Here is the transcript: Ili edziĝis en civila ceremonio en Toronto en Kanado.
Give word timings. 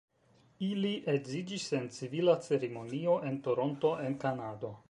Ili 0.67 0.93
edziĝis 1.13 1.67
en 1.81 1.85
civila 1.99 2.37
ceremonio 2.49 3.21
en 3.31 3.41
Toronto 3.49 3.97
en 4.09 4.21
Kanado. 4.27 4.79